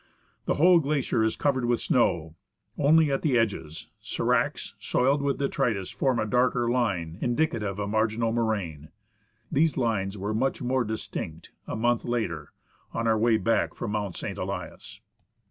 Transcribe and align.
The 0.45 0.55
whole 0.55 0.79
glacier 0.79 1.23
is 1.23 1.35
covered 1.35 1.65
with 1.65 1.79
snow; 1.79 2.33
only 2.75 3.11
at 3.11 3.21
the 3.21 3.37
edges, 3.37 3.85
sSracs, 4.01 4.73
soiled 4.79 5.21
with 5.21 5.37
detritus, 5.37 5.91
form 5.91 6.17
a 6.17 6.25
darker 6.25 6.67
line 6.67 7.19
indicative 7.21 7.77
of 7.77 7.87
marginal 7.87 8.31
moraine. 8.31 8.89
These 9.51 9.77
lines 9.77 10.17
were 10.17 10.33
much 10.33 10.59
more 10.59 10.83
distinct 10.83 11.51
a 11.67 11.75
month 11.75 12.03
later, 12.03 12.51
on 12.95 13.05
our 13.05 13.15
way 13.19 13.37
back 13.37 13.75
from 13.75 13.91
Mount 13.91 14.15
St. 14.15 14.39
Elias. 14.39 15.01